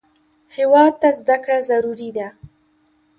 هېواد 0.55 0.93
ته 1.01 1.09
زده 1.19 1.37
کړه 1.43 1.57
ضروري 1.69 2.09
ده 2.17 2.27